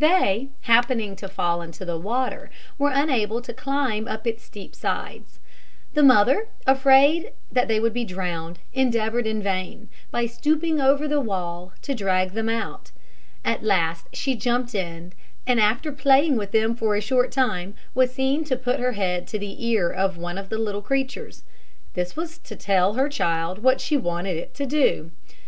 [0.00, 5.38] They, happening to fall into the water, were unable to climb up its steep sides.
[5.94, 11.20] The mother, afraid that they would be drowned, endeavoured in vain, by stooping over the
[11.20, 12.90] wall, to drag them out.
[13.44, 15.12] At last she jumped in,
[15.46, 19.28] and after playing with them for a short time, was seen to put her head
[19.28, 21.44] to the ear of one of the little creatures.
[21.94, 25.12] This was to tell her child what she wanted it to do.